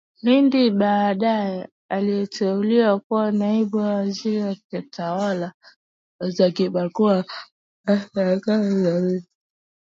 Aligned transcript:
LindiBaadaye 0.23 1.67
aliteuliwa 1.89 2.99
kuwa 2.99 3.31
Naibu 3.31 3.77
Waziri 3.77 4.41
wa 4.41 4.55
Tawala 4.89 5.53
za 6.19 6.53
Mikoa 6.73 7.25
na 7.85 7.99
Serikali 8.13 8.81
za 8.83 8.99
Mitaa 8.99 9.25